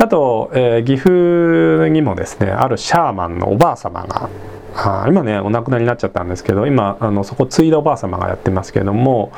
[0.00, 4.30] あと、えー、岐阜にもですねあるシャーマンのおばあ様が
[4.74, 9.30] あ今ねお亡くなりになっちゃったんですけど今あのそこ継いだおばあ様がやってますけども、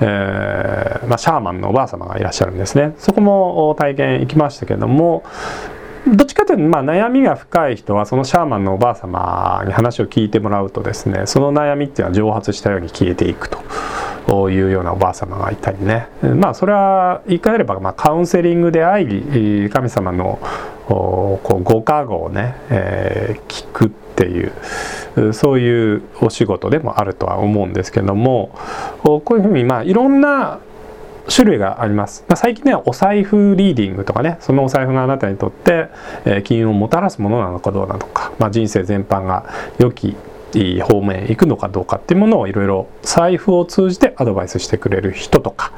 [0.00, 2.94] えーまあ、シャーマンのおばあ様がいらっしゃるんですね。
[2.98, 5.24] そこも体験行きましたけども
[6.06, 13.58] どっちかというと、まあ、悩みが深い人はそのシャーマンのおばあ様に話を聞いてもらうとですねその悩みっていうのは蒸発したように消えていくと。
[14.50, 20.38] いうようなおばあ様がいたりねまあそれは言い換えれば、まあ、カウンセリングであり神様の
[20.86, 28.56] こうご加護をね、えー、聞くっていうそういうお仕事でもあるとは思うんですけども
[29.02, 30.60] こういうふうにまあいろんな
[31.28, 32.24] 種類があります。
[32.36, 35.88] 最近ね、お財布リーディングとかね、そのお財布があなたにとって、
[36.24, 39.46] えー、金運をもたらすものなのかどうなのか、まあ、人生全般が
[39.78, 40.14] 良き
[40.82, 45.72] 方面へ行くのかどうかっていうものをいろいろ財布を通じてアドバイスしてくれる人とか、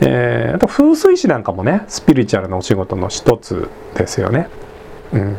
[0.00, 4.48] えー、あと風水師なんかもねスピリチュアルのお仕事の一つですよね。
[5.12, 5.36] うん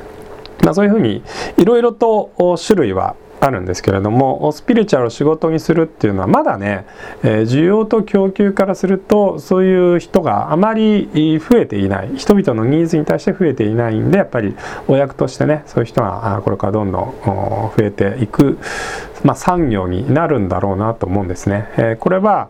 [0.64, 1.22] まあ、そういうふうに
[1.58, 6.86] いろいろと種類はあるんですけれどもスピリチュアルを仕事にするっていうのはまだね、
[7.24, 12.10] え、需要と供給からするとそういう人があまり増えていない。
[12.16, 14.56] 人々のニーズに対して増えていないんでやっぱり
[14.88, 18.58] お役としてねそういう人がこれからどんどん増えていく、
[19.26, 21.70] まあ、産業になるんだろうなと思うんですね。
[21.78, 22.50] えー、これは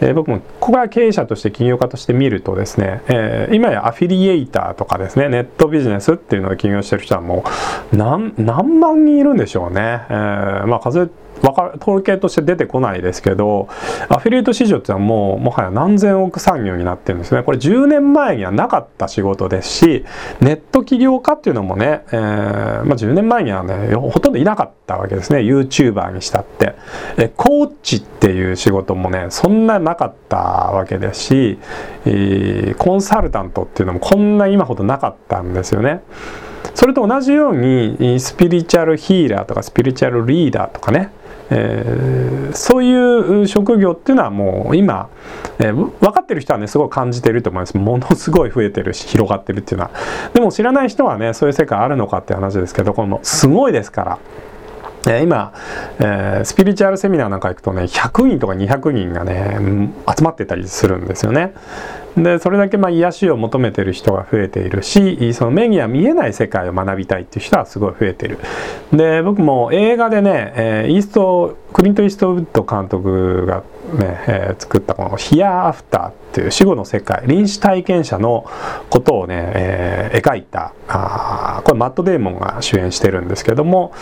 [0.00, 7.44] えー、僕もここが経営者として起業家として見るとですね、えー、今やアフィリエイターとかですねネットビジネスっていうのを起業してる人はも
[7.92, 11.10] う何何万人いるんでしょうね、えー、まあ数
[11.42, 13.68] わか統計として出てこないですけど
[14.08, 17.42] アフィリエイト市場っていうのはもうもはや何千億産業になってるんですね。
[17.42, 20.04] これ10年前にはなかった仕事ですし
[20.40, 25.40] ネット起業家っていうのもね、えー、まあ、10年前にはねほとんどいなかったわけですね。
[25.40, 26.74] YouTuber にしたって。
[27.18, 31.58] えコーチっていう仕事もねそんななかったわけですし、
[32.04, 36.02] えー、コンサルタントっていうのもこんな今ほどなかったんですよね。
[36.74, 41.10] それと同じようにスピリチュアルヒーラーとかスピリチュアルリーダーとかね
[41.50, 45.08] えー、そういう職業っていうのはもう今、
[45.58, 47.76] えー、分かってる人はねすごい感じてると思います。
[47.76, 49.90] ものすごい増えてるし広がってるっていうのは。
[50.32, 54.18] でも知らない人はねそういう世界あるのかって話ですけどこのすごいですから。
[55.20, 55.52] 今、
[56.00, 61.54] えー、スピリチュアルセミナーなんか行くとね100人とか200人がね集まってたりするんですよね。
[62.16, 68.38] でそれだけまあ癒しを求めてる人が増えているしその目には見えない世界を学びたいっていう人はすごい増えてる。
[68.92, 73.62] で僕も映画でね、えー、イーストクリント・イーストウッド監督が
[73.98, 78.46] ね、えー、作ったこの「ヒア・アフター」っていう死後の世界臨死体験者の
[78.88, 83.92] ことをね、えー、描いたあこれマット・デーモンが主演してるんですけども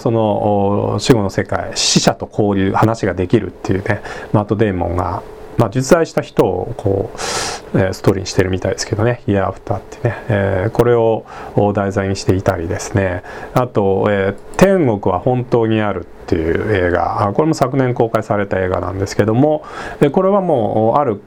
[0.00, 4.02] その死後の世界死者と交流話ができるっていうね
[4.32, 5.22] マット・デーモンが
[5.60, 11.24] まあ、実在した人をこう、えー、ストーリーにしてるみたいですけどね「Year After」ってね、えー、これを
[11.74, 13.22] 題材にしていたりですね。
[13.52, 17.30] あと、えー「天国は本当にある」っていう映画。
[17.34, 19.62] これも昨年公開された映画なんですけども。
[20.12, 21.20] これはもうある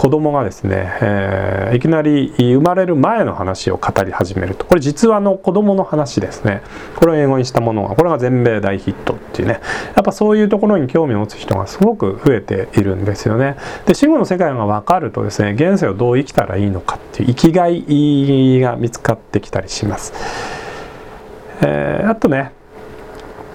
[0.00, 4.64] 子供がですね、えー、いきなり生まれる前の話を語り始めると。
[4.64, 6.62] これ実話の子供の話ですね。
[6.96, 9.60] これを英語にしたものがこれが全米大ヒットっていうね。
[9.94, 13.56] やっぱそういうところに興味を持つ人がすごく増えているんですよね。
[13.84, 20.14] で死後の世界が分かるとですね現世をどう生きたらいいのかっていう生きがいが見つかってきたりします、
[21.60, 22.52] えー、あとね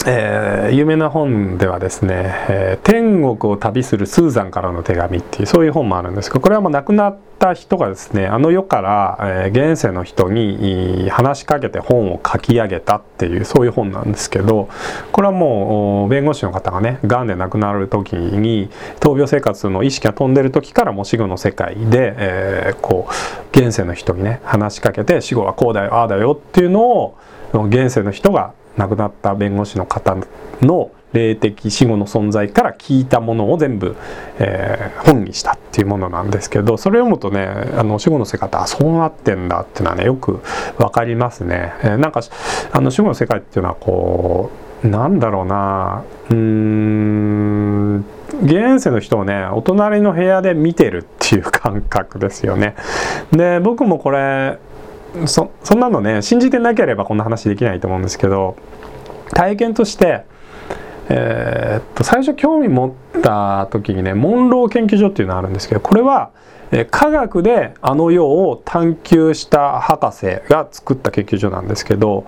[0.08, 14.70] えー、有名な本ではですね、えー、天国を旅するスーザンからの手紙っていうそういう本もあるんですけどこれはもう亡くなった人がですねあの世から、えー、現世の人に話しかけて本を書き上げたっていうそういう本なんですけど
[15.12, 27.18] これはもう弁護士の方がねがんで亡くなる時に闘病生活の意識が飛んでる時からもう死後の世界で、えー、こう現世の人にね話しかけて死後はこうだよああだよっていうのを
[27.54, 30.16] 現世の人が亡くなった弁護士の方
[30.62, 33.96] の霊的死後の存在から聞いたものを全部、
[34.38, 37.48] えー、本にしたっていうものなんですけどそれを読むとね
[37.78, 40.42] あの死後の世界ってあそうなってんだっていうのはねよく
[40.78, 41.74] 分かりますね。
[41.82, 42.22] えー、なんか
[42.72, 44.52] あの死後の世界っていうのはこ
[44.84, 48.06] うなんだろうなうーん
[48.44, 52.76] 現世の人をねお隣の部屋で見てるっていう感覚ですよね。
[53.32, 54.60] で僕もこれ
[55.28, 58.58] そそんなのね信じてなければこんな話できないと思うんですけど
[59.32, 60.26] 体験として、
[61.10, 66.32] えー、っと最初興味持った時にねモンロー研究所っていうのがあるんですけどこれは
[66.72, 72.26] え科学であの世を探求した博士が作った研究所なんですけど、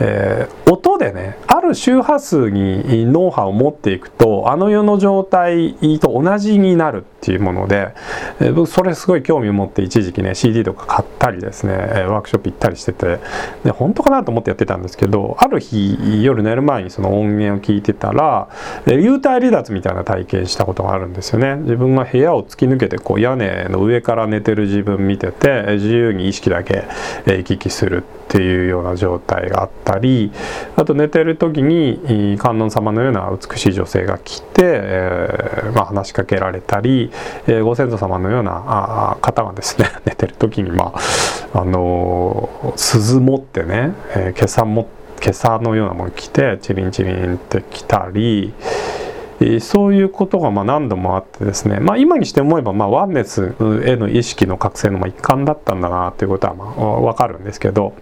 [0.00, 7.04] えー、音でねある周波数に脳波を持っていくとあの世の状態と同じになる。
[7.22, 7.94] っていうもので、
[8.40, 13.20] え僕それすごい興味を持って一時期ね CD とか買ったりですねえワークショップ行ったりしてて
[13.62, 18.48] で本当かなと思ってやってたんですけどある日夜寝る前にその音源を聞いてたら
[18.86, 21.54] 幽体離脱みたいな体験したことがあるんですよね。
[21.56, 26.88] 自分が部屋を突き抜けてこう屋根の上から寝てる自分見てて自由に意識だけ
[27.26, 30.32] 行き来するっていうような状態があったり
[30.74, 37.11] あと寝てる時に観音様のような美しい女性が来て、えー、まあ、話しかけられたり、
[37.46, 40.92] えー、ご先祖様のようなあ方がですね 寝てる時にま
[41.54, 44.88] ああのー、鈴持ってね、えー、今朝も
[45.20, 48.52] 今朝のようなもの着てチリンチリンって来たり
[49.60, 53.54] そういうことがま何度もあってですね、まあ、今にして思えばまあワンネス
[53.84, 57.94] への意識の覚醒のま一環だったんだなということはまあ分かるんですけど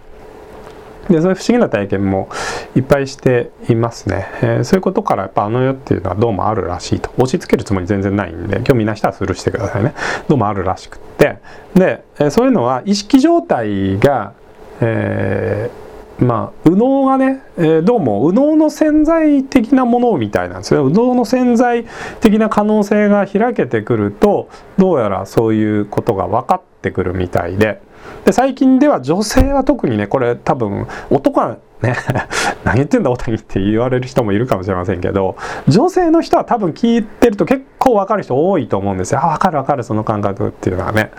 [1.09, 2.29] でそういう不思議な体験も
[2.75, 7.09] いっぱいしていますね、えー、そういうことからやっぱあの世っていうのはどうもあるらしいと。
[7.17, 9.93] 押し付けるつもり全然ないんで興味ない人はスルーしてくださいね。
[10.27, 11.39] どうもあるらしくって。
[11.73, 14.33] で、えー、そういうのは意識状態が、
[14.79, 15.80] えー、
[16.21, 21.85] まあ右脳がね、えー、どうも右脳の潜在的なものみたいなんですよ右脳の潜在
[22.21, 24.47] 的な可能性が開けてくると
[24.77, 27.81] どうやらそういうことが分かってくるみたいで。
[28.25, 31.95] で最近では女性は特にねこれ多分男はね
[32.65, 35.35] 何言ってんだ大谷って言われる人もいるかもしれませんけど
[35.67, 39.19] 女性の人は多分聞いてると結構分かる人多いと思うんですよ。
[39.23, 41.11] あ分かる分かるその感覚っていうのはね、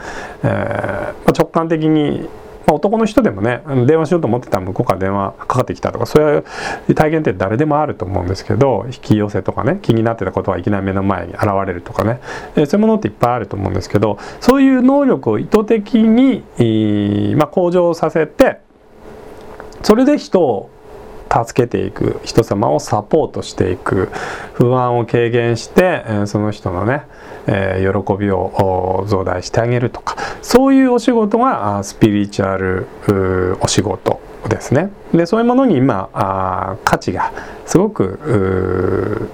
[0.43, 2.29] えー、直感的に
[2.67, 6.45] まあ、男の人でもね電話しようと思ってたら向こうから電話かかってきたとかそう
[6.89, 12.21] いう体験って誰でもあると思うんですけど引き寄せとかね気になってたことはいきなり目の前に現れるとかね、
[12.57, 16.45] えそういうものっていっぱいあると思うんですけどそういう能力を意図的に、
[17.37, 18.61] まあ、向上させて
[19.83, 20.71] それで人を
[21.33, 24.11] 助けていく人様をサポートしていく
[24.53, 27.05] 不安を軽減してその人のね
[27.47, 32.87] えー、喜びを増大してあげるとかそういうお仕事がスピリチュアル
[33.61, 34.91] お仕事ですね。
[35.13, 37.33] でそういうものに今あ価値が
[37.67, 39.29] すごく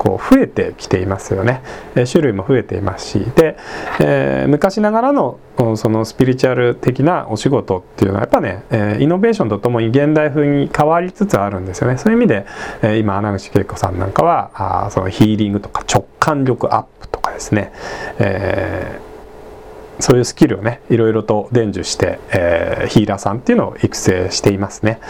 [0.00, 1.60] こう増えてきていますよね、
[1.94, 3.18] え種類も増えていますし。
[3.36, 3.58] で、
[4.00, 5.38] えー、昔ながらの
[5.76, 11.98] そのスピリチュアル的なお仕事っていうのはやっぱね、えイノベーションとともに現代風に変わりつつあるんですよね。
[11.98, 12.46] そういう意味で、
[12.80, 17.70] え今穴口恵子さんなんかはあそのヒーリングとか直感力アップとかですね、
[18.18, 19.09] えー
[20.00, 25.00] そういうスキルをねいろいろと伝授して、えー、ヒーラーさんっていうのを育成していますね。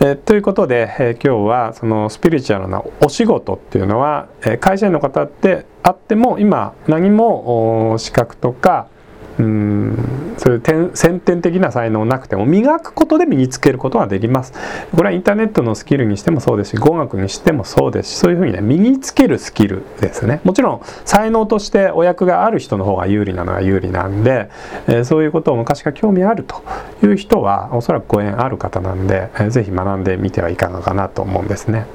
[0.00, 8.88] えー、ということで、えー、今日はそのスピリチュアルなお仕事っていうのは、えー、会社員の方ってあっても今何も資格とか
[9.38, 10.34] うん。
[10.38, 14.52] そういう先天的な才能なくても磨くことで身につけることができます。
[14.92, 20.40] これはインターネットのスキルにしてもそうですし語学にしてもそうですしそういうふうにね身につけるスキルですね。
[20.44, 24.50] もちろん才能としてお役がある人の方が有利なのは有利なんで、
[24.86, 26.62] えー、そういうことを昔から興味あると
[27.02, 31.86] いう人はおそらくご縁ある方なんで、えー、ぜひ学んでみてはいかがかなと思うんですね。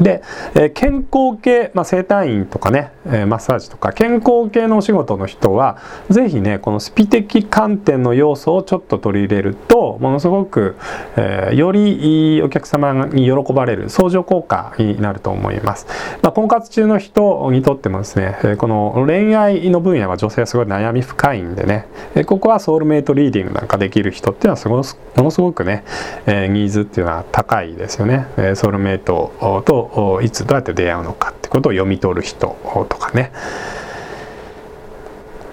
[0.00, 0.22] で、
[0.54, 5.78] え、健康系、まあ、整体院とかね、え、マッサージとか健康系のお仕事の人は
[6.10, 10.76] 是非ねこのスピ的観点の要素をちょっと取り入れるとものすごく、
[11.16, 15.86] えー、よりお客様に喜ばれる相乗効果になると思います、
[16.22, 24.82] まあ、婚活中の人にとってもですねえこの恋愛の分野は女性はすごい悩み深いんでねえここはソウルメイトリーディングなんかできる人っていうのはすごも
[25.24, 25.84] のすごくね、
[26.26, 28.26] えニーズっていうのは高いですよね。
[28.36, 29.83] えソウルメイトと
[30.22, 32.56] いつどうやって出会うのかってことを読み取る人
[32.88, 33.32] とかね。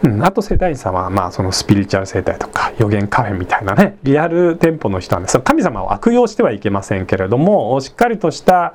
[0.03, 8.73] うん、あと世代差はまあそのスピリチュアル世代とか予言カフェみたいなねリアル店舗の人なんです神様を悪用してはいけませんけれどもしっかりとした、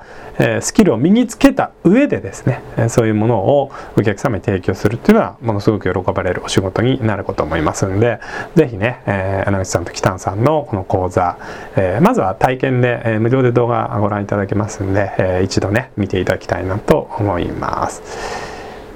[0.60, 8.20] スキルを身につけた上でですねそういうものをお客様に提供するっていうのはものすごく喜ばれるお仕事になること思いますんで
[8.54, 11.38] 是非ね、えー、穴口さんと北野さんのこの講座、
[11.76, 18.02] えー、まずは体験で、えー、無料で動画ご覧いただけますんで、えー、一度ね見ていただきたいなと思います。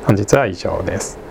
[0.05, 1.30] 本日は以上です。